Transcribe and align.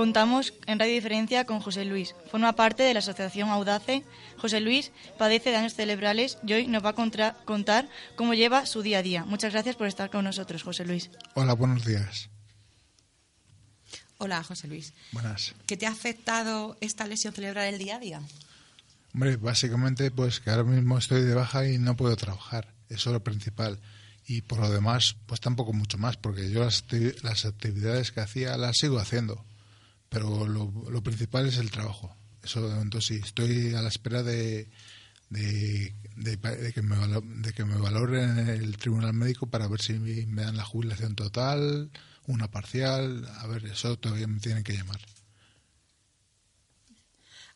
Contamos 0.00 0.54
en 0.64 0.78
Radio 0.78 0.94
Diferencia 0.94 1.44
con 1.44 1.60
José 1.60 1.84
Luis. 1.84 2.14
Forma 2.30 2.54
parte 2.54 2.82
de 2.82 2.94
la 2.94 3.00
Asociación 3.00 3.50
Audace. 3.50 4.02
José 4.38 4.60
Luis 4.60 4.92
padece 5.18 5.52
daños 5.52 5.74
cerebrales 5.74 6.38
y 6.42 6.54
hoy 6.54 6.68
nos 6.68 6.82
va 6.82 6.94
a 6.96 7.34
contar 7.44 7.86
cómo 8.16 8.32
lleva 8.32 8.64
su 8.64 8.80
día 8.80 9.00
a 9.00 9.02
día. 9.02 9.26
Muchas 9.26 9.52
gracias 9.52 9.76
por 9.76 9.88
estar 9.88 10.08
con 10.08 10.24
nosotros, 10.24 10.62
José 10.62 10.86
Luis. 10.86 11.10
Hola, 11.34 11.52
buenos 11.52 11.84
días. 11.84 12.30
Hola, 14.16 14.42
José 14.42 14.68
Luis. 14.68 14.94
Buenas. 15.12 15.54
¿Qué 15.66 15.76
te 15.76 15.84
ha 15.84 15.90
afectado 15.90 16.78
esta 16.80 17.06
lesión 17.06 17.34
cerebral 17.34 17.66
el 17.66 17.78
día 17.78 17.96
a 17.96 17.98
día? 17.98 18.22
Hombre, 19.12 19.36
básicamente 19.36 20.10
pues 20.10 20.40
que 20.40 20.48
ahora 20.48 20.64
mismo 20.64 20.96
estoy 20.96 21.20
de 21.24 21.34
baja 21.34 21.68
y 21.68 21.76
no 21.76 21.94
puedo 21.94 22.16
trabajar. 22.16 22.72
Eso 22.88 23.10
es 23.10 23.12
lo 23.12 23.22
principal. 23.22 23.78
Y 24.24 24.40
por 24.40 24.60
lo 24.60 24.70
demás, 24.70 25.16
pues 25.26 25.42
tampoco 25.42 25.74
mucho 25.74 25.98
más, 25.98 26.16
porque 26.16 26.50
yo 26.50 26.64
las, 26.64 26.86
las 27.22 27.44
actividades 27.44 28.12
que 28.12 28.20
hacía 28.20 28.56
las 28.56 28.78
sigo 28.78 28.98
haciendo 28.98 29.44
pero 30.10 30.46
lo, 30.46 31.02
principal 31.02 31.46
es 31.46 31.56
el 31.56 31.70
trabajo. 31.70 32.14
Eso 32.42 32.80
entonces 32.82 33.16
sí, 33.16 33.22
estoy 33.24 33.74
a 33.74 33.80
la 33.80 33.88
espera 33.88 34.22
de, 34.22 34.68
de, 35.30 35.94
que 36.74 36.82
me, 36.82 36.96
de 36.96 37.52
que 37.52 37.64
me 37.64 37.76
valoren 37.76 38.38
en 38.38 38.48
el 38.48 38.76
tribunal 38.76 39.14
médico 39.14 39.46
para 39.46 39.68
ver 39.68 39.80
si 39.80 39.94
me 39.94 40.42
dan 40.42 40.56
la 40.56 40.64
jubilación 40.64 41.14
total, 41.14 41.90
una 42.26 42.50
parcial, 42.50 43.26
a 43.38 43.46
ver, 43.46 43.64
eso 43.66 43.96
todavía 43.98 44.26
me 44.26 44.40
tienen 44.40 44.64
que 44.64 44.74
llamar. 44.74 45.00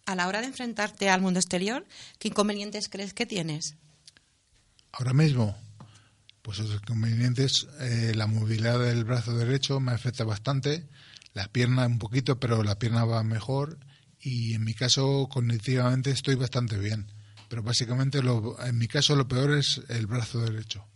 A 0.06 0.14
la 0.14 0.28
hora 0.28 0.40
de 0.40 0.46
enfrentarte 0.46 1.10
al 1.10 1.22
mundo 1.22 1.40
exterior, 1.40 1.86
¿qué 2.18 2.28
inconvenientes 2.28 2.88
crees 2.88 3.14
que 3.14 3.26
tienes? 3.26 3.76
Ahora 4.92 5.12
mismo, 5.12 5.56
pues 6.42 6.58
los 6.58 6.74
inconvenientes, 6.74 7.66
eh, 7.80 8.12
la 8.14 8.28
movilidad 8.28 8.78
del 8.78 9.04
brazo 9.04 9.36
derecho 9.36 9.80
me 9.80 9.92
afecta 9.92 10.22
bastante, 10.22 10.86
la 11.34 11.48
pierna 11.48 11.86
un 11.86 11.98
poquito, 11.98 12.40
pero 12.40 12.62
la 12.62 12.78
pierna 12.78 13.04
va 13.04 13.22
mejor 13.22 13.78
y 14.20 14.54
en 14.54 14.64
mi 14.64 14.72
caso 14.72 15.28
cognitivamente 15.30 16.10
estoy 16.10 16.36
bastante 16.36 16.78
bien. 16.78 17.12
Pero 17.48 17.62
básicamente 17.62 18.22
lo, 18.22 18.58
en 18.64 18.78
mi 18.78 18.88
caso 18.88 19.16
lo 19.16 19.28
peor 19.28 19.58
es 19.58 19.82
el 19.88 20.06
brazo 20.06 20.40
derecho. 20.40 20.86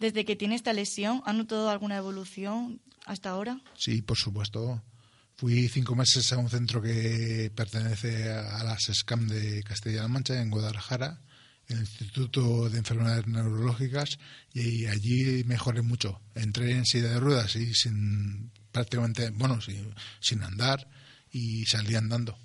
Desde 0.00 0.24
que 0.24 0.36
tiene 0.36 0.56
esta 0.56 0.72
lesión, 0.72 1.22
¿ha 1.24 1.32
notado 1.32 1.70
alguna 1.70 1.96
evolución 1.96 2.80
hasta 3.06 3.30
ahora? 3.30 3.60
Sí, 3.76 4.02
por 4.02 4.16
supuesto. 4.16 4.82
Fui 5.36 5.68
cinco 5.68 5.94
meses 5.94 6.32
a 6.32 6.38
un 6.38 6.48
centro 6.48 6.80
que 6.80 7.50
pertenece 7.54 8.32
a 8.32 8.62
las 8.64 8.82
SCAM 8.92 9.28
de 9.28 9.62
Castilla-La 9.62 10.08
Mancha, 10.08 10.40
en 10.40 10.50
Guadalajara, 10.50 11.20
en 11.68 11.78
el 11.78 11.84
Instituto 11.84 12.68
de 12.70 12.78
Enfermedades 12.78 13.26
Neurológicas, 13.26 14.18
y 14.52 14.86
allí 14.86 15.42
mejoré 15.44 15.82
mucho. 15.82 16.20
Entré 16.34 16.72
en 16.72 16.86
silla 16.86 17.08
de 17.08 17.20
ruedas 17.20 17.56
y 17.56 17.74
sin 17.74 18.52
prácticamente, 18.74 19.30
bueno, 19.30 19.60
sin, 19.60 19.94
sin 20.20 20.42
andar 20.42 20.86
y 21.30 21.64
salí 21.64 21.94
andando. 21.94 22.36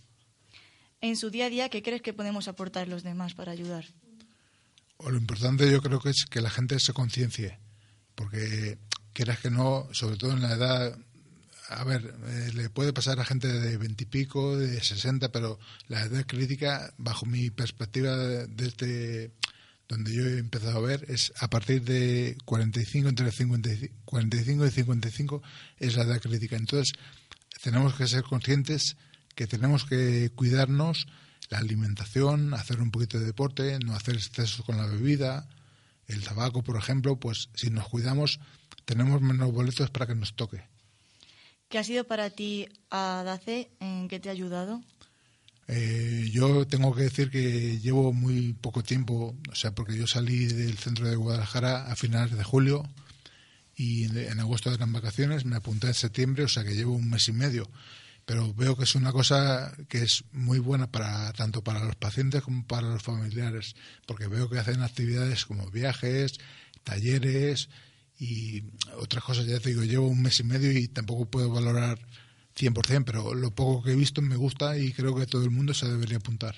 En 1.02 1.18
su 1.18 1.32
día 1.32 1.48
a 1.48 1.50
día, 1.50 1.70
¿qué 1.70 1.82
crees 1.82 2.04
que 2.04 2.14
podemos 2.14 2.48
aportar 2.48 2.88
los 2.88 3.04
demás 3.04 3.34
para 3.34 3.52
ayudar? 3.52 3.86
lo 5.02 5.18
importante 5.18 5.72
yo 5.72 5.82
creo 5.82 6.02
que 6.02 6.10
es 6.10 6.26
que 6.30 6.42
la 6.42 6.50
gente 6.50 6.78
se 6.78 6.92
conciencie, 6.92 7.58
porque 8.16 8.78
quieras 9.14 9.40
que 9.40 9.50
no, 9.50 9.88
sobre 9.94 10.18
todo 10.18 10.34
en 10.34 10.42
la 10.42 10.54
edad, 10.54 10.98
a 11.70 11.84
ver, 11.86 12.14
eh, 12.28 12.52
le 12.54 12.70
puede 12.70 12.92
pasar 12.92 13.18
a 13.20 13.26
gente 13.26 13.48
de 13.48 13.78
veintipico, 13.78 14.58
de 14.58 14.84
sesenta, 14.84 15.32
pero 15.32 15.58
la 15.88 16.02
edad 16.04 16.26
crítica, 16.28 16.94
bajo 16.98 17.26
mi 17.26 17.50
perspectiva 17.50 18.18
desde 18.18 18.68
este, 18.68 19.32
donde 19.90 20.14
yo 20.14 20.23
he 20.23 20.38
empezado 20.38 20.78
a 20.78 20.82
ver 20.82 21.06
es 21.09 21.34
a 21.40 21.50
partir 21.50 21.84
de 21.84 22.38
45, 22.45 23.10
entre 23.10 23.32
55, 23.32 23.94
45 24.05 24.66
y 24.66 24.72
55 24.72 25.42
es 25.77 25.98
la 25.98 26.04
edad 26.04 26.22
crítica. 26.22 26.55
Entonces, 26.55 26.94
tenemos 27.61 27.95
que 27.95 28.08
ser 28.08 28.23
conscientes 28.23 28.95
que 29.36 29.48
tenemos 29.48 29.86
que 29.86 30.32
cuidarnos 30.36 31.08
la 31.50 31.58
alimentación, 31.58 32.54
hacer 32.54 32.80
un 32.80 32.92
poquito 32.92 33.20
de 33.20 33.26
deporte, 33.26 33.80
no 33.80 33.95
hacer 33.95 34.16
excesos 34.16 34.64
con 34.64 34.77
la 34.77 34.86
bebida, 34.86 35.50
el 36.08 36.23
tabaco, 36.23 36.64
por 36.64 36.77
ejemplo, 36.77 37.20
pues 37.20 37.50
si 37.56 37.70
nos 37.70 37.88
cuidamos 37.89 38.39
tenemos 38.86 39.21
menos 39.21 39.52
boletos 39.52 39.89
para 39.92 40.08
que 40.08 40.16
nos 40.16 40.36
toque. 40.36 40.64
¿Qué 41.67 41.77
ha 41.77 41.83
sido 41.83 42.06
para 42.06 42.32
ti 42.32 42.67
ADACE? 42.89 43.70
¿En 43.80 44.08
qué 44.08 44.20
te 44.20 44.30
ha 44.30 44.32
ayudado? 44.32 44.82
Eh, 45.72 46.32
yo 46.32 46.66
tengo 46.66 46.96
que 46.96 47.04
decir 47.04 47.30
que 47.30 47.80
llevo 47.80 48.12
muy 48.12 48.54
poco 48.54 48.82
tiempo, 48.82 49.38
o 49.52 49.56
sea, 49.56 49.76
porque 49.76 49.96
yo 49.96 50.08
salí 50.08 50.48
del 50.48 50.80
centro 50.80 51.08
de 51.08 51.16
Guadalajara 51.16 51.92
a 51.92 51.96
finales 51.96 52.36
de 52.36 52.44
julio 52.44 52.90
y 53.76 54.06
en, 54.06 54.40
agosto 54.40 54.74
eran 54.74 54.92
vacaciones, 54.92 55.46
me 55.46 55.58
apunté 55.58 55.86
en 55.86 55.94
septiembre, 55.94 56.44
o 56.44 56.48
sea 56.48 56.64
que 56.64 56.74
llevo 56.74 56.96
un 56.96 57.08
mes 57.12 57.28
y 57.28 57.34
medio. 57.34 57.70
Pero 58.26 58.52
veo 58.56 58.76
que 58.76 58.86
es 58.86 58.96
una 58.96 59.12
cosa 59.12 59.72
que 59.90 60.02
es 60.02 60.24
muy 60.32 60.58
buena 60.58 60.92
para 60.92 61.32
tanto 61.34 61.64
para 61.64 61.86
los 61.86 61.96
pacientes 61.96 62.42
como 62.42 62.66
para 62.66 62.90
los 62.90 63.04
familiares, 63.04 63.76
porque 64.08 64.26
veo 64.28 64.50
que 64.50 64.58
hacen 64.58 64.82
actividades 64.82 65.46
como 65.46 65.70
viajes, 65.70 66.40
talleres 66.84 67.70
y 68.18 68.64
otras 68.98 69.24
cosas. 69.24 69.46
Ya 69.46 69.60
te 69.60 69.70
digo, 69.70 69.84
llevo 69.84 70.08
un 70.08 70.24
mes 70.24 70.40
y 70.40 70.44
medio 70.44 70.72
y 70.72 70.88
tampoco 70.88 71.30
puedo 71.30 71.52
valorar 71.52 72.00
100%, 72.59 73.03
pero 73.05 73.33
lo 73.33 73.52
poco 73.52 73.83
que 73.83 73.92
he 73.92 73.95
visto 73.95 74.21
me 74.21 74.36
gusta 74.36 74.77
y 74.77 74.92
creo 74.92 75.15
que 75.15 75.25
todo 75.25 75.43
el 75.43 75.52
mundo 75.52 75.73
se 75.73 75.87
debería 75.87 76.17
apuntar. 76.17 76.55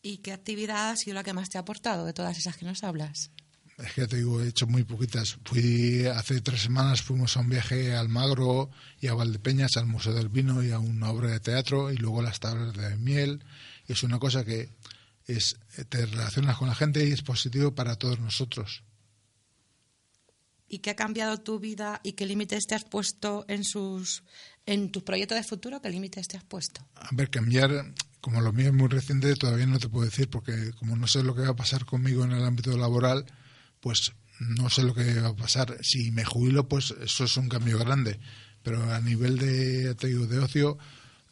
¿Y 0.00 0.18
qué 0.18 0.32
actividad 0.32 0.90
ha 0.90 0.96
sido 0.96 1.14
la 1.14 1.22
que 1.22 1.34
más 1.34 1.50
te 1.50 1.58
ha 1.58 1.60
aportado 1.60 2.06
de 2.06 2.12
todas 2.12 2.36
esas 2.38 2.56
que 2.56 2.64
nos 2.64 2.82
hablas? 2.82 3.30
Es 3.78 3.92
que 3.92 4.06
te 4.06 4.16
digo, 4.16 4.40
he 4.40 4.48
hecho 4.48 4.66
muy 4.66 4.84
poquitas. 4.84 5.38
Fui 5.44 6.06
hace 6.06 6.40
tres 6.40 6.62
semanas 6.62 7.02
fuimos 7.02 7.36
a 7.36 7.40
un 7.40 7.48
viaje 7.48 7.94
al 7.94 8.08
Magro 8.08 8.70
y 9.00 9.06
a 9.08 9.14
Valdepeñas, 9.14 9.76
al 9.76 9.86
Museo 9.86 10.12
del 10.12 10.28
Vino 10.28 10.62
y 10.62 10.70
a 10.70 10.78
una 10.78 11.10
obra 11.10 11.30
de 11.30 11.40
teatro 11.40 11.92
y 11.92 11.96
luego 11.96 12.22
las 12.22 12.40
tablas 12.40 12.74
de 12.74 12.96
miel. 12.96 13.44
Es 13.86 14.02
una 14.02 14.18
cosa 14.18 14.44
que 14.44 14.70
es 15.26 15.56
te 15.88 16.06
relacionas 16.06 16.56
con 16.56 16.68
la 16.68 16.74
gente 16.74 17.06
y 17.06 17.12
es 17.12 17.22
positivo 17.22 17.74
para 17.74 17.96
todos 17.96 18.18
nosotros 18.18 18.82
y 20.72 20.78
qué 20.78 20.88
ha 20.88 20.96
cambiado 20.96 21.36
tu 21.36 21.60
vida 21.60 22.00
y 22.02 22.14
qué 22.14 22.24
límites 22.24 22.66
te 22.66 22.74
has 22.74 22.84
puesto 22.84 23.44
en 23.46 23.62
sus 23.62 24.24
en 24.64 24.90
tus 24.90 25.02
proyectos 25.02 25.36
de 25.36 25.44
futuro, 25.44 25.82
qué 25.82 25.90
límites 25.90 26.28
te 26.28 26.38
has 26.38 26.44
puesto. 26.44 26.80
A 26.94 27.10
ver, 27.12 27.28
cambiar, 27.28 27.92
como 28.22 28.40
lo 28.40 28.54
mío 28.54 28.68
es 28.68 28.72
muy 28.72 28.88
reciente, 28.88 29.34
todavía 29.36 29.66
no 29.66 29.78
te 29.78 29.90
puedo 29.90 30.06
decir 30.06 30.30
porque 30.30 30.72
como 30.78 30.96
no 30.96 31.06
sé 31.06 31.22
lo 31.22 31.34
que 31.34 31.42
va 31.42 31.50
a 31.50 31.56
pasar 31.56 31.84
conmigo 31.84 32.24
en 32.24 32.32
el 32.32 32.42
ámbito 32.42 32.74
laboral, 32.78 33.26
pues 33.80 34.12
no 34.40 34.70
sé 34.70 34.82
lo 34.82 34.94
que 34.94 35.20
va 35.20 35.28
a 35.28 35.36
pasar. 35.36 35.76
Si 35.82 36.10
me 36.10 36.24
jubilo, 36.24 36.66
pues 36.66 36.94
eso 37.02 37.24
es 37.24 37.36
un 37.36 37.50
cambio 37.50 37.78
grande, 37.78 38.18
pero 38.62 38.94
a 38.94 39.00
nivel 39.02 39.36
de 39.36 39.94
te 39.96 40.06
digo, 40.06 40.26
de 40.26 40.38
ocio 40.38 40.78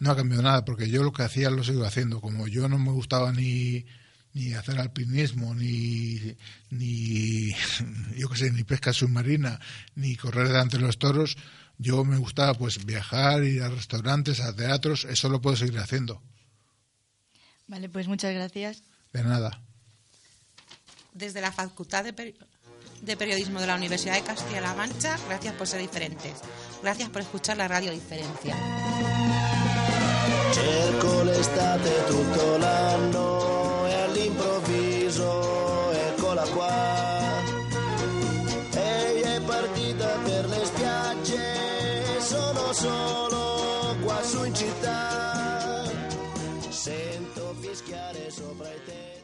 no 0.00 0.10
ha 0.10 0.16
cambiado 0.16 0.42
nada 0.42 0.66
porque 0.66 0.90
yo 0.90 1.02
lo 1.02 1.12
que 1.12 1.22
hacía 1.22 1.48
lo 1.48 1.64
sigo 1.64 1.86
haciendo. 1.86 2.20
Como 2.20 2.46
yo 2.46 2.68
no 2.68 2.78
me 2.78 2.92
gustaba 2.92 3.32
ni 3.32 3.86
ni 4.32 4.54
hacer 4.54 4.78
alpinismo, 4.78 5.54
ni, 5.54 6.36
ni 6.70 7.50
yo 8.16 8.28
qué 8.28 8.36
sé, 8.36 8.50
ni 8.52 8.64
pesca 8.64 8.92
submarina, 8.92 9.60
ni 9.94 10.16
correr 10.16 10.48
delante 10.48 10.78
de 10.78 10.84
los 10.84 10.98
toros. 10.98 11.36
Yo 11.78 12.04
me 12.04 12.18
gustaba 12.18 12.54
pues 12.54 12.84
viajar, 12.84 13.42
ir 13.44 13.62
a 13.62 13.68
restaurantes, 13.68 14.40
a 14.40 14.54
teatros, 14.54 15.04
eso 15.04 15.28
lo 15.28 15.40
puedo 15.40 15.56
seguir 15.56 15.78
haciendo. 15.78 16.22
Vale, 17.66 17.88
pues 17.88 18.06
muchas 18.06 18.34
gracias. 18.34 18.82
De 19.12 19.24
nada. 19.24 19.62
Desde 21.14 21.40
la 21.40 21.52
Facultad 21.52 22.04
de, 22.04 22.34
de 23.02 23.16
Periodismo 23.16 23.60
de 23.60 23.66
la 23.66 23.76
Universidad 23.76 24.14
de 24.14 24.22
Castilla-La 24.22 24.74
Mancha, 24.74 25.16
gracias 25.26 25.54
por 25.54 25.66
ser 25.66 25.80
diferentes. 25.80 26.40
Gracias 26.82 27.08
por 27.08 27.22
escuchar 27.22 27.56
la 27.56 27.68
radio 27.68 27.92
Diferencia. 27.92 28.56
Città. 44.60 45.88
Sento 46.68 47.54
fischiare 47.60 48.30
sopra 48.30 48.68
i 48.68 48.80
tetti. 48.84 49.18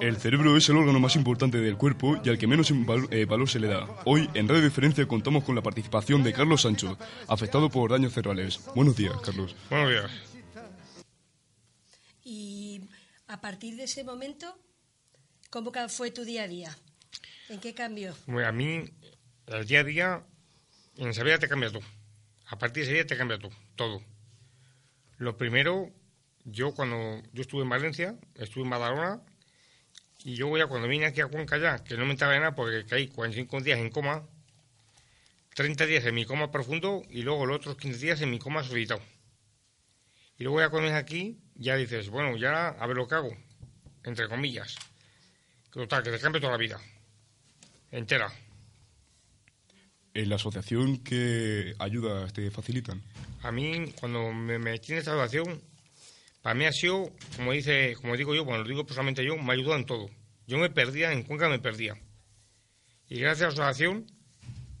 El 0.00 0.18
cerebro 0.18 0.56
es 0.56 0.68
el 0.68 0.76
órgano 0.76 1.00
más 1.00 1.16
importante 1.16 1.58
del 1.58 1.76
cuerpo 1.76 2.20
y 2.22 2.28
al 2.28 2.38
que 2.38 2.46
menos 2.46 2.70
eh, 2.70 3.24
valor 3.24 3.48
se 3.48 3.58
le 3.58 3.68
da. 3.68 3.88
Hoy, 4.04 4.28
en 4.34 4.46
Radio 4.46 4.62
Diferencia, 4.62 5.08
contamos 5.08 5.42
con 5.42 5.54
la 5.54 5.62
participación 5.62 6.22
de 6.22 6.32
Carlos 6.32 6.62
Sancho, 6.62 6.98
afectado 7.26 7.70
por 7.70 7.90
daños 7.90 8.12
cerebrales. 8.12 8.60
Buenos 8.74 8.96
días, 8.96 9.14
Carlos. 9.24 9.56
Buenos 9.70 9.90
días. 9.90 10.10
Y 12.22 12.82
a 13.26 13.40
partir 13.40 13.76
de 13.76 13.84
ese 13.84 14.04
momento, 14.04 14.58
¿cómo 15.50 15.72
fue 15.88 16.10
tu 16.10 16.24
día 16.24 16.42
a 16.42 16.48
día? 16.48 16.76
¿En 17.48 17.60
qué 17.60 17.74
cambió? 17.74 18.14
Bueno, 18.26 18.48
a 18.48 18.52
mí, 18.52 18.84
el 19.46 19.66
día 19.66 19.80
a 19.80 19.84
día, 19.84 20.26
en 20.96 21.08
esa 21.08 21.38
te 21.38 21.48
cambia 21.48 21.70
todo. 21.70 21.84
A 22.46 22.58
partir 22.58 22.82
de 22.82 22.82
ese 22.82 22.92
día 22.94 23.06
te 23.06 23.16
cambia 23.16 23.38
todo, 23.38 23.52
todo. 23.74 24.02
Lo 25.18 25.36
primero, 25.36 25.90
yo 26.44 26.74
cuando 26.74 27.22
yo 27.32 27.42
estuve 27.42 27.62
en 27.62 27.68
Valencia, 27.68 28.16
estuve 28.34 28.64
en 28.64 28.70
Badalona, 28.70 29.22
Y 30.24 30.34
yo 30.34 30.56
ya 30.56 30.66
cuando 30.66 30.88
vine 30.88 31.06
aquí 31.06 31.20
a 31.20 31.28
Cuenca 31.28 31.58
ya, 31.58 31.84
que 31.84 31.96
no 31.96 32.04
me 32.04 32.12
entraba 32.12 32.32
de 32.34 32.40
nada 32.40 32.54
porque 32.54 32.84
caí 32.84 33.08
45 33.08 33.60
días 33.60 33.78
en 33.78 33.90
coma, 33.90 34.26
30 35.54 35.86
días 35.86 36.04
en 36.04 36.14
mi 36.14 36.24
coma 36.24 36.50
profundo 36.50 37.02
y 37.08 37.22
luego 37.22 37.46
los 37.46 37.58
otros 37.58 37.76
15 37.76 37.98
días 37.98 38.20
en 38.20 38.30
mi 38.30 38.38
coma 38.38 38.64
solitado. 38.64 39.00
Y 40.38 40.44
luego 40.44 40.60
ya 40.60 40.68
cuando 40.68 40.88
vienes 40.88 41.02
aquí, 41.02 41.38
ya 41.54 41.76
dices, 41.76 42.10
bueno, 42.10 42.36
ya 42.36 42.68
a 42.68 42.86
ver 42.86 42.96
lo 42.96 43.06
que 43.08 43.14
hago, 43.14 43.36
entre 44.04 44.28
comillas. 44.28 44.76
Total, 45.70 46.02
que 46.02 46.10
te 46.10 46.18
cambie 46.18 46.40
toda 46.40 46.52
la 46.52 46.58
vida. 46.58 46.80
Entera. 47.90 48.32
¿En 50.14 50.28
la 50.28 50.36
asociación 50.36 51.04
qué 51.04 51.74
ayuda 51.78 52.26
te 52.28 52.50
facilitan? 52.50 53.02
A 53.42 53.52
mí, 53.52 53.92
cuando 54.00 54.32
me 54.32 54.58
metí 54.58 54.92
en 54.92 54.98
esta 54.98 55.12
situación, 55.12 55.60
para 56.42 56.54
mí 56.54 56.64
ha 56.64 56.72
sido, 56.72 57.12
como 57.36 57.52
dice, 57.52 57.94
como 58.00 58.16
digo 58.16 58.34
yo, 58.34 58.44
cuando 58.44 58.62
lo 58.62 58.68
digo 58.68 58.86
personalmente 58.86 59.24
yo, 59.24 59.36
me 59.36 59.50
ha 59.50 59.54
ayudado 59.54 59.76
en 59.76 59.84
todo. 59.84 60.10
Yo 60.46 60.58
me 60.58 60.70
perdía, 60.70 61.12
en 61.12 61.22
Cuenca 61.22 61.48
me 61.48 61.58
perdía. 61.58 62.00
Y 63.08 63.20
gracias 63.20 63.42
a 63.42 63.58
la 63.58 63.68
asociación, 63.68 64.06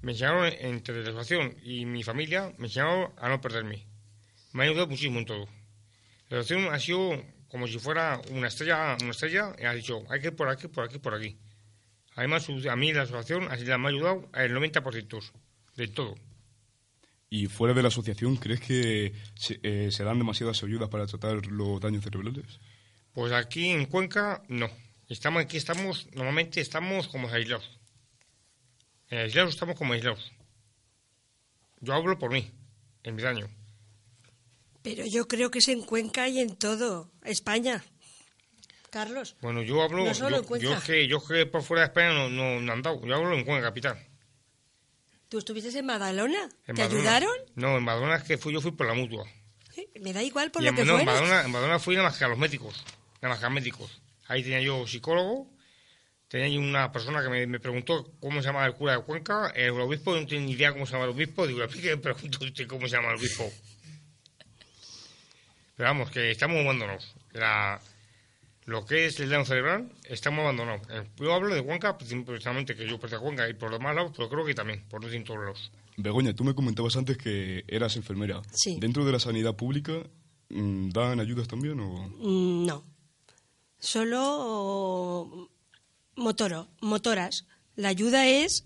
me 0.00 0.12
enseñaron, 0.12 0.52
entre 0.58 1.02
la 1.02 1.10
asociación 1.10 1.54
y 1.62 1.84
mi 1.84 2.02
familia, 2.02 2.54
me 2.58 2.66
enseñaron 2.66 3.12
a 3.18 3.28
no 3.28 3.40
perderme. 3.40 3.86
Me 4.52 4.62
ha 4.62 4.66
ayudado 4.68 4.86
muchísimo 4.86 5.18
en 5.18 5.26
todo. 5.26 5.46
La 6.28 6.38
asociación 6.38 6.72
ha 6.72 6.78
sido 6.78 7.22
como 7.48 7.66
si 7.66 7.78
fuera 7.78 8.20
una 8.30 8.48
estrella, 8.48 8.96
una 9.00 9.10
estrella, 9.10 9.54
y 9.58 9.64
ha 9.64 9.72
dicho, 9.74 10.02
hay 10.08 10.20
que 10.20 10.28
ir 10.28 10.36
por 10.36 10.48
aquí, 10.48 10.68
por 10.68 10.84
aquí, 10.84 10.98
por 10.98 11.14
aquí. 11.14 11.36
Además, 12.16 12.48
a 12.48 12.76
mí 12.76 12.92
la 12.92 13.02
asociación 13.02 13.48
así 13.50 13.64
me 13.64 13.72
ha 13.72 13.88
ayudado 13.88 14.28
el 14.34 14.52
90% 14.56 15.32
de 15.76 15.88
todo. 15.88 16.14
¿Y 17.28 17.46
fuera 17.46 17.74
de 17.74 17.82
la 17.82 17.88
asociación 17.88 18.36
crees 18.36 18.60
que 18.60 19.12
se, 19.34 19.60
eh, 19.62 19.90
se, 19.92 20.02
dan 20.02 20.18
demasiadas 20.18 20.62
ayudas 20.62 20.88
para 20.88 21.06
tratar 21.06 21.46
los 21.46 21.80
daños 21.80 22.02
cerebrales? 22.02 22.58
Pues 23.12 23.32
aquí 23.32 23.68
en 23.68 23.84
Cuenca 23.84 24.42
no. 24.48 24.70
Estamos 25.08 25.42
aquí 25.42 25.58
estamos 25.58 26.08
normalmente 26.14 26.60
estamos 26.60 27.06
como 27.08 27.28
aislados. 27.28 27.78
En 29.10 29.18
aislados 29.18 29.54
estamos 29.54 29.76
como 29.76 29.92
aislados. 29.92 30.32
Yo 31.80 31.92
hablo 31.92 32.18
por 32.18 32.32
mí, 32.32 32.50
en 33.02 33.14
mi 33.14 33.22
daño. 33.22 33.46
Pero 34.82 35.04
yo 35.04 35.28
creo 35.28 35.50
que 35.50 35.58
es 35.58 35.68
en 35.68 35.82
Cuenca 35.82 36.28
y 36.28 36.38
en 36.38 36.56
todo 36.56 37.12
España. 37.24 37.84
Carlos. 38.90 39.36
Bueno, 39.40 39.62
yo 39.62 39.82
hablo. 39.82 40.04
No 40.04 40.14
solo 40.14 40.36
yo, 40.36 40.42
en 40.42 40.44
Cuenca. 40.44 40.66
yo 40.66 40.82
que 40.82 41.08
yo 41.08 41.26
que 41.26 41.46
por 41.46 41.62
fuera 41.62 41.82
de 41.82 41.86
España 41.88 42.12
no, 42.12 42.28
no, 42.28 42.60
no 42.60 42.72
he 42.72 42.74
andado. 42.74 43.04
Yo 43.04 43.14
hablo 43.14 43.34
en 43.34 43.44
Cuenca 43.44 43.68
capital. 43.68 43.98
¿Tú 45.28 45.38
estuviste 45.38 45.76
en 45.76 45.86
Badalona? 45.86 46.48
En 46.66 46.76
¿Te 46.76 46.82
ayudaron? 46.82 47.34
No, 47.56 47.76
en 47.76 47.84
Badalona 47.84 48.16
es 48.16 48.22
que 48.22 48.38
fui, 48.38 48.52
yo 48.52 48.60
fui 48.60 48.70
por 48.72 48.86
la 48.86 48.94
mutua. 48.94 49.26
Me 50.00 50.12
da 50.12 50.22
igual 50.22 50.50
por 50.50 50.62
Y 50.62 50.66
lo 50.66 50.70
en, 50.70 50.76
que 50.76 50.84
no, 50.84 50.98
en 50.98 51.06
Badalona 51.06 51.78
fui 51.78 51.96
nada 51.96 52.08
más 52.08 52.18
que 52.18 52.24
a 52.24 52.28
los 52.28 52.38
médicos. 52.38 52.84
Nada 53.20 53.34
más 53.34 53.40
que 53.40 53.46
a 53.46 53.50
médicos. 53.50 54.00
Ahí 54.28 54.42
tenía 54.42 54.60
yo 54.60 54.86
psicólogo. 54.86 55.50
Tenía 56.28 56.48
yo 56.48 56.60
una 56.60 56.90
persona 56.92 57.22
que 57.22 57.28
me, 57.28 57.46
me 57.46 57.60
preguntó 57.60 58.12
cómo 58.20 58.40
se 58.40 58.46
llama 58.46 58.66
el 58.66 58.74
cura 58.74 58.96
de 58.96 59.02
Cuenca. 59.02 59.52
El 59.54 59.70
obispo 59.80 60.14
no 60.14 60.26
tiene 60.26 60.46
ni 60.46 60.52
idea 60.52 60.72
cómo 60.72 60.86
se 60.86 60.92
llama 60.92 61.04
el 61.04 61.10
obispo. 61.10 61.46
Digo, 61.46 61.60
¿por 61.60 61.70
qué 61.70 61.90
me 61.90 61.96
pregunto 61.98 62.44
usted 62.44 62.66
cómo 62.66 62.86
se 62.88 62.96
llama 62.96 63.10
el 63.10 63.16
obispo? 63.16 63.50
Pero 65.76 65.88
vamos, 65.88 66.10
que 66.10 66.30
estamos 66.30 66.56
abandonados. 66.58 67.14
La, 67.32 67.80
lo 68.66 68.84
que 68.84 69.06
es 69.06 69.18
el 69.20 69.30
daño 69.30 69.44
cerebral, 69.44 69.90
estamos 70.04 70.40
abandonados. 70.42 70.82
Eh, 70.90 71.04
Yo 71.16 71.32
hablo 71.32 71.54
de 71.54 71.64
Cuenca, 71.64 71.96
precisamente 71.96 72.74
que 72.76 72.86
yo 72.86 72.98
pertenezco 73.00 73.16
a 73.16 73.28
Cuenca 73.28 73.48
y 73.48 73.54
por 73.54 73.70
los 73.70 73.78
demás 73.78 73.94
lados, 73.96 74.12
pero 74.16 74.28
creo 74.28 74.44
que 74.44 74.54
también, 74.54 74.84
por 74.88 75.00
todos 75.00 75.38
lados. 75.44 75.72
Begoña, 75.96 76.34
tú 76.34 76.44
me 76.44 76.54
comentabas 76.54 76.96
antes 76.96 77.16
que 77.16 77.64
eras 77.68 77.96
enfermera. 77.96 78.42
Sí. 78.52 78.76
¿Dentro 78.78 79.04
de 79.04 79.12
la 79.12 79.18
sanidad 79.20 79.56
pública 79.56 80.02
mm, 80.50 80.90
dan 80.90 81.20
ayudas 81.20 81.48
también 81.48 81.80
o...? 81.80 82.08
Mm, 82.18 82.66
No. 82.66 82.84
Solo 83.78 85.50
motoro, 86.16 86.68
motoras. 86.80 87.46
La 87.76 87.88
ayuda 87.88 88.26
es 88.26 88.64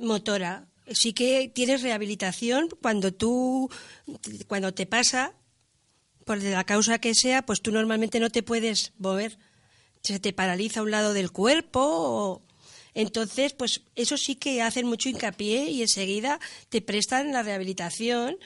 motora. 0.00 0.68
Sí 0.92 1.12
que 1.12 1.50
tienes 1.52 1.82
rehabilitación 1.82 2.68
cuando 2.80 3.12
tú, 3.12 3.68
cuando 4.46 4.72
te 4.72 4.86
pasa, 4.86 5.34
por 6.26 6.42
la 6.42 6.64
causa 6.64 6.98
que 6.98 7.14
sea, 7.14 7.42
pues 7.46 7.62
tú 7.62 7.70
normalmente 7.70 8.18
no 8.20 8.28
te 8.30 8.42
puedes 8.42 8.92
mover. 8.98 9.38
Se 10.02 10.18
te 10.18 10.32
paraliza 10.32 10.82
un 10.82 10.90
lado 10.90 11.14
del 11.14 11.30
cuerpo. 11.30 11.80
o- 11.82 12.42
Entonces, 12.94 13.52
pues 13.52 13.82
eso 13.94 14.16
sí 14.16 14.34
que 14.34 14.60
hacen 14.62 14.86
mucho 14.86 15.08
hincapié 15.08 15.70
y 15.70 15.82
enseguida 15.82 16.40
te 16.68 16.80
prestan 16.80 17.30
la 17.32 17.42
rehabilitación. 17.42 18.36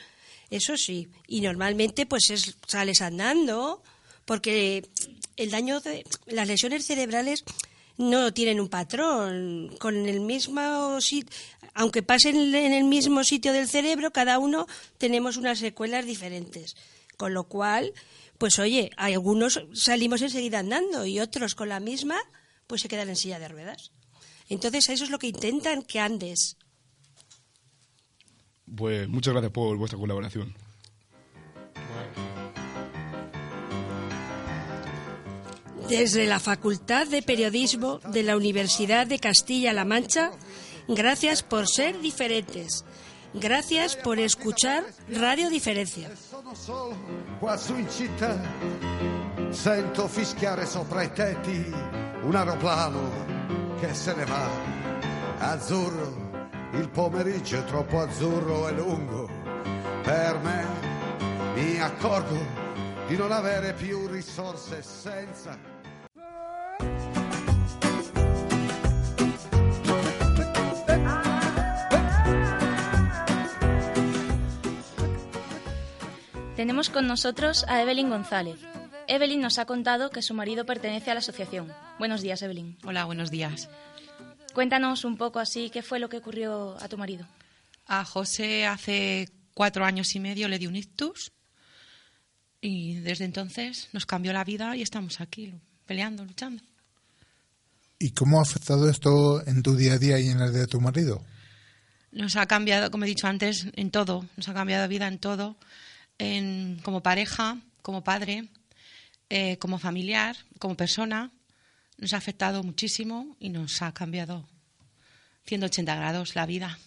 Eso 0.51 0.77
sí. 0.77 1.09
Y 1.27 1.41
normalmente, 1.41 2.05
pues 2.05 2.29
es- 2.31 2.57
sales 2.67 3.01
andando, 3.01 3.83
porque 4.27 4.87
el 5.37 5.51
daño 5.51 5.81
de 5.81 6.05
las 6.27 6.49
lesiones 6.49 6.85
cerebrales 6.85 7.45
no 7.97 8.35
tienen 8.35 8.61
un 8.61 8.69
patrón. 8.69 9.75
Con 9.79 10.07
el 10.07 10.21
mismo 10.21 10.99
aunque 11.75 12.03
pasen 12.03 12.37
en 12.55 12.73
el 12.75 12.85
mismo 12.85 13.23
sitio 13.25 13.53
del 13.53 13.69
cerebro, 13.69 14.11
cada 14.11 14.39
uno 14.39 14.67
tenemos 14.99 15.37
unas 15.39 15.61
secuelas 15.61 16.05
diferentes. 16.05 16.75
Con 17.21 17.35
lo 17.35 17.45
cual, 17.45 17.93
pues 18.39 18.59
oye, 18.59 18.93
algunos 18.97 19.61
salimos 19.75 20.23
enseguida 20.23 20.61
andando 20.61 21.05
y 21.05 21.21
otros 21.21 21.55
con 21.55 21.69
la 21.69 21.79
misma, 21.79 22.17
pues 22.67 22.81
se 22.81 22.89
quedan 22.89 23.11
en 23.11 23.17
silla 23.17 23.39
de 23.39 23.47
ruedas. 23.47 23.93
Entonces, 24.49 24.89
eso 24.89 25.05
es 25.05 25.11
lo 25.11 25.19
que 25.19 25.27
intentan 25.27 25.83
que 25.83 26.01
andes. 26.01 26.57
Pues 28.75 29.07
muchas 29.07 29.35
gracias 29.35 29.53
por 29.53 29.77
vuestra 29.77 29.99
colaboración. 29.99 30.55
Desde 35.91 36.25
la 36.25 36.41
Facultad 36.41 37.07
de 37.07 37.21
Periodismo 37.21 37.99
de 37.99 38.23
la 38.23 38.35
Universidad 38.35 39.07
de 39.07 39.19
Castilla-La 39.19 39.85
Mancha, 39.85 40.31
gracias 40.89 41.43
por 41.43 41.69
ser 41.69 42.01
diferentes. 42.01 42.87
Gracias 43.35 43.97
por 43.97 44.19
escuchar 44.19 44.85
Radio 45.11 45.51
Diferencia. 45.51 46.11
Sono 46.53 46.55
solo 46.55 46.97
qua 47.39 47.57
su 47.57 47.77
in 47.77 47.89
città, 47.89 48.37
sento 49.51 50.09
fischiare 50.09 50.67
sopra 50.67 51.03
i 51.03 51.13
tetti 51.13 51.73
un 52.23 52.35
aeroplano 52.35 53.77
che 53.79 53.95
se 53.95 54.15
ne 54.15 54.25
va. 54.25 54.49
Azzurro, 55.39 56.41
il 56.73 56.89
pomeriggio 56.89 57.59
è 57.59 57.65
troppo 57.65 58.01
azzurro 58.01 58.67
e 58.67 58.73
lungo 58.73 59.31
per 60.03 60.41
me. 60.43 60.67
Mi 61.55 61.81
accorgo 61.81 62.37
di 63.07 63.17
non 63.17 63.31
avere 63.31 63.73
più 63.73 64.09
risorse 64.09 64.83
senza 64.83 65.57
Tenemos 76.61 76.91
con 76.91 77.07
nosotros 77.07 77.65
a 77.69 77.81
Evelyn 77.81 78.11
González. 78.11 78.61
Evelyn 79.09 79.41
nos 79.41 79.59
ha 79.59 79.65
contado 79.65 80.11
que 80.11 80.21
su 80.21 80.35
marido 80.35 80.67
pertenece 80.67 81.11
a 81.11 81.15
la 81.15 81.21
asociación. 81.21 81.73
Buenos 81.99 82.21
días, 82.21 82.43
Evelyn. 82.43 82.77
Hola, 82.85 83.07
buenos 83.07 83.31
días. 83.31 83.71
Cuéntanos 84.53 85.07
un 85.07 85.17
poco 85.17 85.39
así, 85.39 85.71
¿qué 85.71 85.81
fue 85.81 85.99
lo 85.99 86.11
que 86.11 86.19
ocurrió 86.19 86.77
a 86.79 86.87
tu 86.87 86.99
marido? 86.99 87.27
A 87.87 88.05
José 88.05 88.67
hace 88.67 89.31
cuatro 89.55 89.87
años 89.87 90.15
y 90.15 90.21
medio 90.21 90.49
le 90.49 90.59
dio 90.59 90.69
un 90.69 90.77
ictus 90.77 91.33
y 92.61 92.97
desde 92.97 93.25
entonces 93.25 93.89
nos 93.95 94.05
cambió 94.05 94.35
la 94.35 94.45
vida 94.45 94.77
y 94.77 94.83
estamos 94.83 95.23
aquí 95.23 95.55
peleando, 95.87 96.27
luchando. 96.27 96.63
¿Y 97.99 98.11
cómo 98.11 98.39
ha 98.39 98.43
afectado 98.43 98.91
esto 98.91 99.43
en 99.47 99.63
tu 99.63 99.77
día 99.77 99.95
a 99.95 99.99
día 99.99 100.21
y 100.21 100.29
en 100.29 100.41
el 100.41 100.53
de 100.53 100.67
tu 100.67 100.79
marido? 100.79 101.25
Nos 102.13 102.37
ha 102.37 102.45
cambiado, 102.45 102.91
como 102.91 103.05
he 103.05 103.09
dicho 103.09 103.29
antes, 103.29 103.69
en 103.77 103.91
todo. 103.91 104.27
Nos 104.37 104.47
ha 104.51 104.53
cambiado 104.53 104.83
la 104.83 104.89
vida 104.89 105.09
en 105.09 105.19
todo. 105.19 105.57
En, 106.21 106.79
como 106.85 107.03
pareja, 107.03 107.59
como 107.83 108.05
padre, 108.05 108.49
eh, 109.29 109.57
como 109.59 109.79
familiar, 109.79 110.37
como 110.59 110.77
persona. 110.77 111.31
Nos 111.99 112.13
ha 112.15 112.17
afectado 112.19 112.63
muchísimo 112.63 113.37
y 113.41 113.49
nos 113.51 113.83
ha 113.83 113.93
cambiado 113.93 114.49
180 115.47 115.95
grados 115.97 116.35
la 116.35 116.47
vida. 116.47 116.79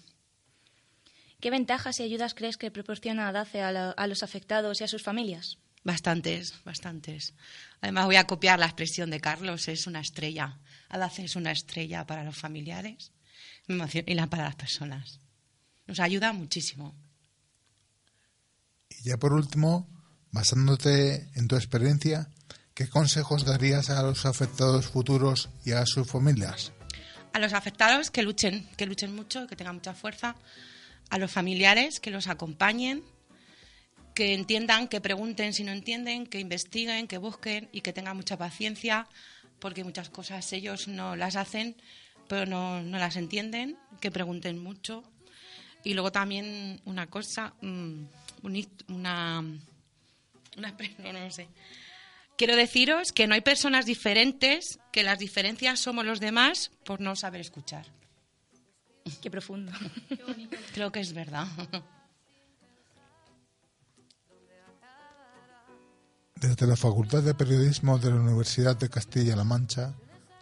¿Qué 1.39 1.49
ventajas 1.51 1.99
y 1.99 2.03
ayudas 2.03 2.33
crees 2.33 2.57
que 2.57 2.71
proporciona 2.71 3.31
DACE 3.31 3.61
a, 3.61 3.71
la- 3.71 3.91
a 3.91 4.07
los 4.07 4.23
afectados 4.23 4.79
y 4.79 4.83
a 4.85 4.87
sus 4.87 5.03
familias? 5.03 5.57
Bastantes, 5.83 6.53
bastantes. 6.63 7.33
Además 7.81 8.05
voy 8.05 8.15
a 8.15 8.25
copiar 8.25 8.57
la 8.57 8.65
expresión 8.67 9.09
de 9.09 9.19
Carlos, 9.19 9.67
es 9.67 9.85
una 9.85 9.99
estrella. 9.99 10.57
Adace 10.87 11.25
es 11.25 11.35
una 11.35 11.51
estrella 11.51 12.05
para 12.05 12.23
los 12.23 12.37
familiares 12.37 13.11
y 13.67 14.15
para 14.27 14.43
las 14.45 14.55
personas. 14.55 15.19
Nos 15.85 15.99
ayuda 15.99 16.31
muchísimo. 16.31 16.95
Y 19.03 19.09
ya 19.09 19.17
por 19.17 19.33
último, 19.33 19.87
basándote 20.31 21.29
en 21.35 21.47
tu 21.47 21.55
experiencia, 21.55 22.29
¿qué 22.73 22.87
consejos 22.87 23.43
darías 23.45 23.89
a 23.89 24.01
los 24.01 24.25
afectados 24.25 24.87
futuros 24.87 25.49
y 25.65 25.73
a 25.73 25.85
sus 25.85 26.09
familias? 26.09 26.71
A 27.33 27.39
los 27.39 27.53
afectados 27.53 28.11
que 28.11 28.23
luchen, 28.23 28.67
que 28.77 28.85
luchen 28.85 29.13
mucho, 29.13 29.45
que 29.47 29.55
tengan 29.55 29.75
mucha 29.75 29.93
fuerza. 29.93 30.35
A 31.09 31.17
los 31.17 31.31
familiares 31.31 31.99
que 31.99 32.11
los 32.11 32.27
acompañen, 32.27 33.03
que 34.15 34.33
entiendan, 34.33 34.87
que 34.87 35.01
pregunten 35.01 35.53
si 35.53 35.63
no 35.63 35.73
entienden, 35.73 36.25
que 36.25 36.39
investiguen, 36.39 37.07
que 37.07 37.17
busquen 37.17 37.69
y 37.73 37.81
que 37.81 37.93
tengan 37.93 38.15
mucha 38.15 38.37
paciencia 38.37 39.07
porque 39.59 39.83
muchas 39.83 40.09
cosas 40.09 40.51
ellos 40.53 40.87
no 40.87 41.15
las 41.15 41.35
hacen, 41.35 41.75
pero 42.27 42.45
no, 42.45 42.81
no 42.81 42.97
las 42.97 43.15
entienden, 43.15 43.77
que 43.99 44.11
pregunten 44.11 44.59
mucho. 44.59 45.03
Y 45.83 45.93
luego 45.93 46.11
también 46.11 46.81
una 46.85 47.07
cosa, 47.07 47.53
una, 48.43 49.39
una 50.57 50.75
no, 50.99 51.13
no 51.13 51.31
sé. 51.31 51.47
Quiero 52.37 52.55
deciros 52.55 53.11
que 53.11 53.27
no 53.27 53.35
hay 53.35 53.41
personas 53.41 53.85
diferentes, 53.85 54.79
que 54.91 55.03
las 55.03 55.19
diferencias 55.19 55.79
somos 55.79 56.05
los 56.05 56.19
demás 56.19 56.71
por 56.83 56.99
no 56.99 57.15
saber 57.15 57.41
escuchar. 57.41 57.85
Qué 59.21 59.29
profundo. 59.29 59.71
Creo 60.73 60.91
que 60.91 60.99
es 60.99 61.13
verdad. 61.13 61.47
Desde 66.35 66.67
la 66.67 66.75
Facultad 66.75 67.23
de 67.23 67.35
Periodismo 67.35 67.99
de 67.99 68.09
la 68.09 68.15
Universidad 68.15 68.75
de 68.75 68.89
Castilla-La 68.89 69.43
Mancha, 69.43 69.93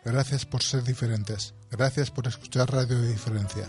gracias 0.04 0.46
por 0.46 0.64
ser 0.64 0.84
diferentes. 0.84 1.54
Gracias 1.70 2.10
por 2.10 2.28
escuchar 2.28 2.72
Radio 2.72 3.02
Diferencia. 3.02 3.68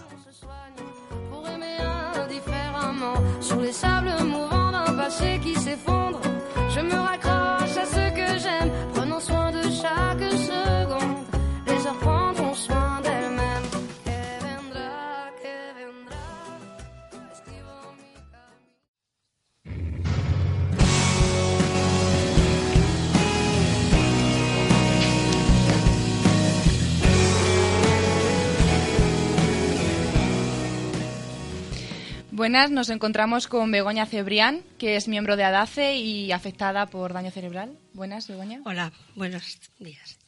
Buenas, 32.42 32.72
nos 32.72 32.90
encontramos 32.90 33.46
con 33.46 33.70
Begoña 33.70 34.04
Cebrián, 34.04 34.64
que 34.76 34.96
es 34.96 35.06
miembro 35.06 35.36
de 35.36 35.44
ADACE 35.44 35.94
y 35.94 36.32
afectada 36.32 36.86
por 36.86 37.12
daño 37.12 37.30
cerebral. 37.30 37.78
Buenas, 37.92 38.26
Begoña. 38.26 38.60
Hola, 38.64 38.92
buenos 39.14 39.60
días. 39.78 40.18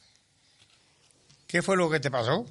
¿Qué 1.48 1.60
fue 1.60 1.76
lo 1.76 1.90
que 1.90 1.98
te 1.98 2.12
pasó? 2.12 2.46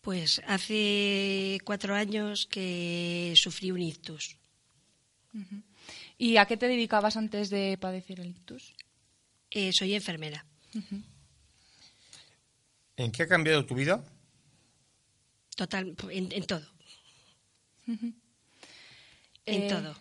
Pues 0.00 0.42
hace 0.48 1.60
cuatro 1.62 1.94
años 1.94 2.48
que 2.50 3.34
sufrí 3.36 3.70
un 3.70 3.82
ictus. 3.82 4.36
¿Y 6.18 6.36
a 6.36 6.46
qué 6.46 6.56
te 6.56 6.66
dedicabas 6.66 7.16
antes 7.16 7.50
de 7.50 7.78
padecer 7.80 8.18
el 8.18 8.30
ictus? 8.30 8.74
Eh, 9.52 9.70
soy 9.72 9.94
enfermera. 9.94 10.44
¿En 12.96 13.12
qué 13.12 13.22
ha 13.22 13.28
cambiado 13.28 13.64
tu 13.64 13.76
vida? 13.76 14.04
Total, 15.54 15.94
en, 16.10 16.46
todo. 16.46 16.66
En 19.46 19.62
Eh, 19.62 19.68
todo. 19.68 19.94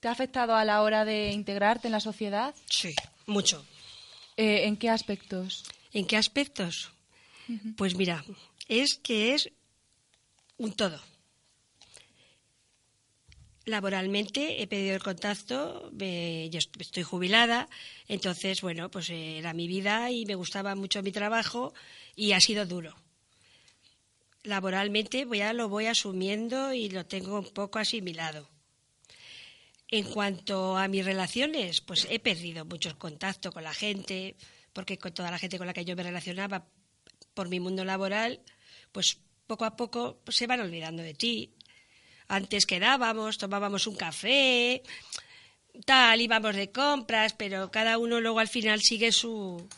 ¿Te 0.00 0.08
ha 0.08 0.12
afectado 0.12 0.54
a 0.54 0.64
la 0.64 0.82
hora 0.82 1.04
de 1.04 1.32
integrarte 1.32 1.88
en 1.88 1.92
la 1.92 2.00
sociedad? 2.00 2.54
Sí, 2.68 2.94
mucho. 3.26 3.64
Eh, 4.36 4.66
¿En 4.66 4.76
qué 4.76 4.88
aspectos? 4.90 5.64
¿En 5.92 6.06
qué 6.06 6.16
aspectos? 6.16 6.90
Pues 7.76 7.94
mira, 7.94 8.24
es 8.68 8.98
que 9.02 9.34
es 9.34 9.50
un 10.58 10.72
todo. 10.74 11.00
Laboralmente 13.64 14.60
he 14.60 14.66
pedido 14.66 14.96
el 14.96 15.02
contacto, 15.02 15.90
me- 15.92 16.50
yo 16.50 16.58
est- 16.58 16.80
estoy 16.80 17.04
jubilada, 17.04 17.68
entonces, 18.08 18.60
bueno, 18.60 18.90
pues 18.90 19.08
eh, 19.10 19.38
era 19.38 19.52
mi 19.52 19.68
vida 19.68 20.10
y 20.10 20.24
me 20.26 20.34
gustaba 20.34 20.74
mucho 20.74 21.00
mi 21.02 21.12
trabajo 21.12 21.72
y 22.16 22.32
ha 22.32 22.40
sido 22.40 22.66
duro. 22.66 22.96
Laboralmente 24.42 25.24
ya 25.32 25.52
lo 25.52 25.68
voy 25.68 25.86
asumiendo 25.86 26.72
y 26.72 26.88
lo 26.88 27.06
tengo 27.06 27.38
un 27.38 27.52
poco 27.52 27.78
asimilado. 27.78 28.48
En 29.92 30.04
cuanto 30.04 30.78
a 30.78 30.88
mis 30.88 31.04
relaciones, 31.04 31.82
pues 31.82 32.06
he 32.08 32.18
perdido 32.18 32.64
mucho 32.64 32.98
contacto 32.98 33.52
con 33.52 33.62
la 33.62 33.74
gente, 33.74 34.36
porque 34.72 34.96
con 34.96 35.12
toda 35.12 35.30
la 35.30 35.38
gente 35.38 35.58
con 35.58 35.66
la 35.66 35.74
que 35.74 35.84
yo 35.84 35.94
me 35.94 36.02
relacionaba 36.02 36.64
por 37.34 37.50
mi 37.50 37.60
mundo 37.60 37.84
laboral, 37.84 38.40
pues 38.90 39.18
poco 39.46 39.66
a 39.66 39.76
poco 39.76 40.22
se 40.28 40.46
van 40.46 40.60
olvidando 40.60 41.02
de 41.02 41.12
ti. 41.12 41.52
Antes 42.26 42.64
quedábamos, 42.64 43.36
tomábamos 43.36 43.86
un 43.86 43.96
café, 43.96 44.82
tal, 45.84 46.22
íbamos 46.22 46.56
de 46.56 46.72
compras, 46.72 47.34
pero 47.34 47.70
cada 47.70 47.98
uno 47.98 48.18
luego 48.18 48.38
al 48.38 48.48
final 48.48 48.80
sigue 48.80 49.12
su, 49.12 49.68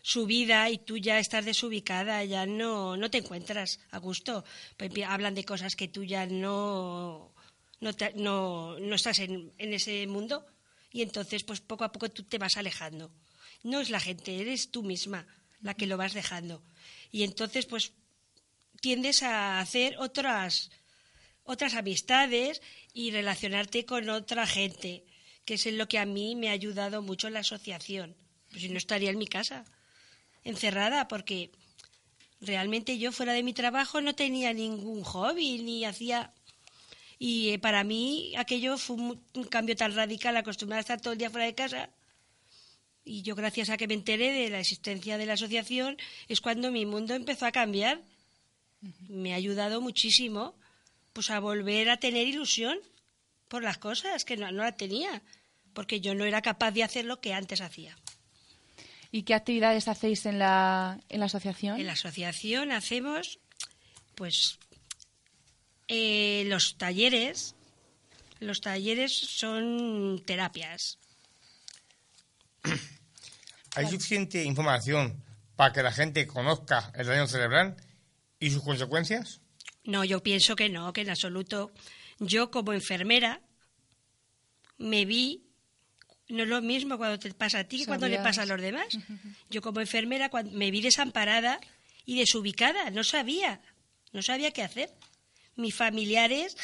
su 0.00 0.26
vida 0.26 0.70
y 0.70 0.78
tú 0.78 0.96
ya 0.96 1.18
estás 1.18 1.44
desubicada, 1.44 2.22
ya 2.22 2.46
no, 2.46 2.96
no 2.96 3.10
te 3.10 3.18
encuentras 3.18 3.80
a 3.90 3.98
gusto. 3.98 4.44
Pues 4.76 4.92
hablan 5.08 5.34
de 5.34 5.44
cosas 5.44 5.74
que 5.74 5.88
tú 5.88 6.04
ya 6.04 6.24
no, 6.26 7.34
no, 7.80 7.90
no, 8.14 8.78
no 8.78 8.94
estás 8.94 9.18
en, 9.18 9.52
en 9.58 9.72
ese 9.72 10.06
mundo 10.06 10.46
y 10.90 11.02
entonces 11.02 11.44
pues 11.44 11.60
poco 11.60 11.84
a 11.84 11.92
poco 11.92 12.10
tú 12.10 12.22
te 12.22 12.38
vas 12.38 12.56
alejando. 12.56 13.12
No 13.62 13.80
es 13.80 13.90
la 13.90 14.00
gente, 14.00 14.40
eres 14.40 14.70
tú 14.70 14.82
misma 14.82 15.26
la 15.60 15.74
que 15.74 15.86
lo 15.86 15.96
vas 15.96 16.14
dejando. 16.14 16.62
Y 17.10 17.22
entonces 17.22 17.66
pues 17.66 17.92
tiendes 18.80 19.22
a 19.22 19.60
hacer 19.60 19.96
otras 19.98 20.70
otras 21.46 21.74
amistades 21.74 22.60
y 22.92 23.10
relacionarte 23.10 23.84
con 23.84 24.08
otra 24.10 24.46
gente, 24.46 25.04
que 25.44 25.54
es 25.54 25.66
en 25.66 25.78
lo 25.78 25.88
que 25.88 25.98
a 25.98 26.06
mí 26.06 26.34
me 26.34 26.48
ha 26.48 26.52
ayudado 26.52 27.02
mucho 27.02 27.30
la 27.30 27.40
asociación. 27.40 28.16
Pues 28.50 28.62
si 28.62 28.68
no 28.68 28.78
estaría 28.78 29.10
en 29.10 29.18
mi 29.18 29.26
casa, 29.26 29.64
encerrada, 30.42 31.08
porque 31.08 31.52
realmente 32.40 32.98
yo 32.98 33.12
fuera 33.12 33.32
de 33.32 33.42
mi 33.42 33.52
trabajo 33.52 34.00
no 34.00 34.14
tenía 34.14 34.52
ningún 34.52 35.02
hobby, 35.04 35.62
ni 35.62 35.84
hacía... 35.84 36.32
Y 37.18 37.50
eh, 37.50 37.58
para 37.58 37.84
mí 37.84 38.34
aquello 38.36 38.76
fue 38.76 38.96
un, 38.96 39.20
un 39.34 39.44
cambio 39.44 39.74
tan 39.76 39.94
radical, 39.94 40.36
acostumbrada 40.36 40.80
a 40.80 40.82
estar 40.82 41.00
todo 41.00 41.12
el 41.12 41.18
día 41.18 41.30
fuera 41.30 41.46
de 41.46 41.54
casa. 41.54 41.90
Y 43.04 43.22
yo, 43.22 43.34
gracias 43.34 43.70
a 43.70 43.76
que 43.76 43.86
me 43.86 43.94
enteré 43.94 44.32
de 44.32 44.50
la 44.50 44.60
existencia 44.60 45.16
de 45.16 45.26
la 45.26 45.34
asociación, 45.34 45.96
es 46.28 46.40
cuando 46.40 46.70
mi 46.70 46.84
mundo 46.86 47.14
empezó 47.14 47.46
a 47.46 47.52
cambiar. 47.52 48.02
Me 49.08 49.32
ha 49.32 49.36
ayudado 49.36 49.80
muchísimo 49.80 50.54
pues 51.12 51.30
a 51.30 51.40
volver 51.40 51.88
a 51.88 51.96
tener 51.96 52.26
ilusión 52.26 52.78
por 53.48 53.62
las 53.62 53.78
cosas 53.78 54.24
que 54.24 54.36
no, 54.36 54.50
no 54.52 54.64
la 54.64 54.76
tenía, 54.76 55.22
porque 55.72 56.00
yo 56.00 56.14
no 56.14 56.24
era 56.24 56.42
capaz 56.42 56.72
de 56.72 56.82
hacer 56.82 57.06
lo 57.06 57.20
que 57.20 57.32
antes 57.32 57.62
hacía. 57.62 57.96
¿Y 59.10 59.22
qué 59.22 59.32
actividades 59.32 59.88
hacéis 59.88 60.26
en 60.26 60.38
la, 60.38 61.00
en 61.08 61.20
la 61.20 61.26
asociación? 61.26 61.80
En 61.80 61.86
la 61.86 61.94
asociación 61.94 62.70
hacemos, 62.70 63.38
pues, 64.14 64.58
eh, 65.88 66.44
los 66.46 66.76
talleres. 66.78 67.54
Los 68.40 68.60
talleres 68.60 69.12
son 69.12 70.22
terapias. 70.26 70.98
¿Hay 73.74 73.86
suficiente 73.86 74.42
información 74.44 75.22
para 75.54 75.72
que 75.72 75.82
la 75.82 75.92
gente 75.92 76.26
conozca 76.26 76.92
el 76.94 77.06
daño 77.06 77.26
cerebral 77.26 77.76
y 78.38 78.50
sus 78.50 78.62
consecuencias? 78.62 79.40
No, 79.84 80.04
yo 80.04 80.22
pienso 80.22 80.56
que 80.56 80.68
no, 80.68 80.92
que 80.92 81.02
en 81.02 81.10
absoluto. 81.10 81.72
Yo 82.18 82.50
como 82.50 82.72
enfermera 82.72 83.40
me 84.78 85.04
vi, 85.04 85.44
no 86.28 86.42
es 86.42 86.48
lo 86.48 86.60
mismo 86.60 86.98
cuando 86.98 87.18
te 87.18 87.32
pasa 87.32 87.60
a 87.60 87.64
ti 87.64 87.78
que 87.78 87.86
cuando 87.86 88.08
le 88.08 88.18
pasa 88.18 88.42
a 88.42 88.46
los 88.46 88.60
demás. 88.60 88.86
Yo 89.50 89.62
como 89.62 89.80
enfermera 89.80 90.28
cuando 90.28 90.52
me 90.52 90.70
vi 90.70 90.80
desamparada 90.80 91.60
y 92.04 92.18
desubicada, 92.18 92.90
no 92.90 93.04
sabía, 93.04 93.60
no 94.12 94.22
sabía 94.22 94.50
qué 94.50 94.62
hacer. 94.62 94.92
Mis 95.56 95.74
familiares, 95.74 96.56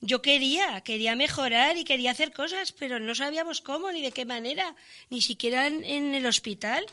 yo 0.00 0.20
quería, 0.22 0.80
quería 0.82 1.16
mejorar 1.16 1.76
y 1.76 1.84
quería 1.84 2.10
hacer 2.12 2.32
cosas, 2.32 2.72
pero 2.72 3.00
no 3.00 3.14
sabíamos 3.14 3.60
cómo 3.60 3.90
ni 3.90 4.02
de 4.02 4.12
qué 4.12 4.24
manera, 4.24 4.76
ni 5.10 5.20
siquiera 5.22 5.66
en, 5.66 5.82
en 5.84 6.14
el 6.14 6.26
hospital. 6.26 6.84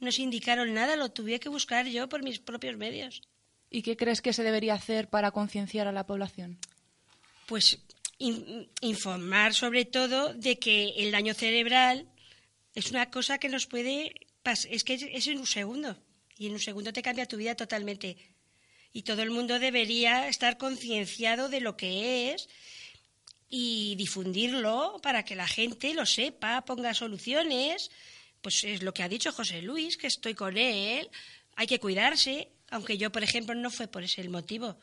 Nos 0.00 0.18
indicaron 0.18 0.72
nada, 0.74 0.96
lo 0.96 1.10
tuve 1.10 1.40
que 1.40 1.48
buscar 1.48 1.86
yo 1.86 2.08
por 2.08 2.22
mis 2.22 2.38
propios 2.38 2.76
medios. 2.76 3.22
¿Y 3.70 3.82
qué 3.82 3.96
crees 3.96 4.22
que 4.22 4.32
se 4.32 4.42
debería 4.42 4.74
hacer 4.74 5.08
para 5.10 5.30
concienciar 5.30 5.86
a 5.88 5.92
la 5.92 6.06
población? 6.06 6.58
pues 7.46 7.78
in- 8.18 8.68
informar 8.82 9.54
sobre 9.54 9.86
todo 9.86 10.34
de 10.34 10.58
que 10.58 10.90
el 10.98 11.10
daño 11.12 11.32
cerebral 11.34 12.06
es 12.74 12.90
una 12.90 13.10
cosa 13.10 13.38
que 13.38 13.48
nos 13.48 13.66
puede 13.66 14.12
pas- 14.44 14.66
es 14.70 14.84
que 14.84 14.94
es, 14.94 15.02
es 15.10 15.26
en 15.28 15.38
un 15.38 15.46
segundo 15.46 15.96
y 16.36 16.46
en 16.48 16.52
un 16.52 16.60
segundo 16.60 16.92
te 16.92 17.00
cambia 17.02 17.24
tu 17.26 17.38
vida 17.38 17.54
totalmente 17.54 18.18
y 18.92 19.02
todo 19.02 19.22
el 19.22 19.30
mundo 19.30 19.58
debería 19.58 20.28
estar 20.28 20.58
concienciado 20.58 21.48
de 21.48 21.60
lo 21.60 21.76
que 21.76 22.32
es 22.32 22.48
y 23.48 23.94
difundirlo 23.96 25.00
para 25.02 25.24
que 25.24 25.36
la 25.36 25.46
gente 25.46 25.94
lo 25.94 26.06
sepa, 26.06 26.64
ponga 26.64 26.94
soluciones. 26.94 27.90
Pues 28.42 28.64
es 28.64 28.82
lo 28.82 28.94
que 28.94 29.02
ha 29.02 29.08
dicho 29.08 29.32
José 29.32 29.62
Luis, 29.62 29.96
que 29.96 30.06
estoy 30.06 30.34
con 30.34 30.56
él. 30.56 31.10
Hay 31.56 31.66
que 31.66 31.80
cuidarse, 31.80 32.50
aunque 32.70 32.98
yo, 32.98 33.10
por 33.10 33.22
ejemplo, 33.22 33.54
no 33.54 33.70
fue 33.70 33.88
por 33.88 34.02
ese 34.02 34.26
motivo. 34.28 34.78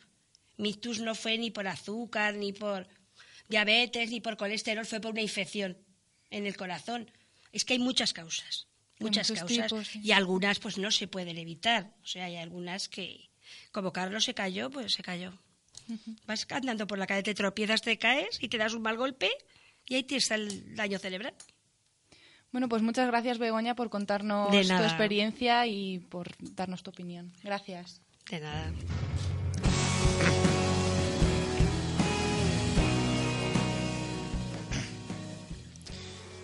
Mi 0.57 0.69
ictus 0.69 0.99
no 0.99 1.15
fue 1.15 1.37
ni 1.37 1.51
por 1.51 1.67
azúcar, 1.67 2.35
ni 2.35 2.53
por 2.53 2.87
diabetes, 3.47 4.09
ni 4.09 4.21
por 4.21 4.37
colesterol, 4.37 4.85
fue 4.85 4.99
por 4.99 5.11
una 5.11 5.21
infección 5.21 5.77
en 6.29 6.45
el 6.45 6.57
corazón. 6.57 7.09
Es 7.51 7.65
que 7.65 7.73
hay 7.73 7.79
muchas 7.79 8.13
causas. 8.13 8.67
muchas 8.99 9.31
causas 9.31 9.47
tipos, 9.47 9.87
sí. 9.87 10.01
y 10.03 10.11
algunas 10.11 10.59
pues 10.59 10.77
no 10.77 10.91
se 10.91 11.07
pueden 11.07 11.37
evitar. 11.37 11.93
O 12.03 12.07
sea, 12.07 12.25
hay 12.25 12.37
algunas 12.37 12.89
que, 12.89 13.29
como 13.71 13.91
Carlos 13.93 14.23
se 14.23 14.33
cayó, 14.33 14.69
pues 14.69 14.93
se 14.93 15.03
cayó. 15.03 15.33
Vas 16.25 16.47
andando 16.49 16.87
por 16.87 16.97
la 16.97 17.07
calle, 17.07 17.23
te 17.23 17.35
tropiezas, 17.35 17.81
te 17.81 17.97
caes 17.97 18.37
y 18.41 18.47
te 18.47 18.57
das 18.57 18.73
un 18.73 18.81
mal 18.81 18.97
golpe 18.97 19.31
y 19.85 19.95
ahí 19.95 20.03
te 20.03 20.15
está 20.15 20.35
el 20.35 20.75
daño 20.75 20.97
cerebral. 20.97 21.33
Bueno, 22.51 22.69
pues 22.69 22.81
muchas 22.81 23.07
gracias, 23.07 23.37
Begoña, 23.37 23.75
por 23.75 23.89
contarnos 23.89 24.49
tu 24.49 24.57
experiencia 24.57 25.67
y 25.67 25.99
por 25.99 26.31
darnos 26.39 26.83
tu 26.83 26.89
opinión. 26.91 27.33
Gracias. 27.43 28.01
De 28.29 28.39
nada. 28.39 28.71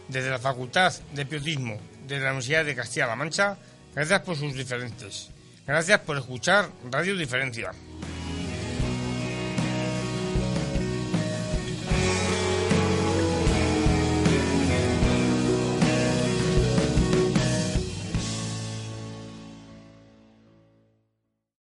Desde 0.10 0.30
la 0.30 0.39
Facultad 0.39 0.94
de 1.13 1.25
Periodismo 1.25 1.80
de 2.06 2.20
la 2.20 2.32
Universidad 2.32 2.65
de 2.65 2.75
Castilla-La 2.75 3.15
Mancha, 3.15 3.58
gracias 3.96 4.20
por 4.20 4.36
sus 4.36 4.53
diferentes. 4.53 5.30
Gracias 5.72 6.01
por 6.01 6.18
escuchar 6.18 6.70
Radio 6.92 7.16
Diferencia. 7.16 7.72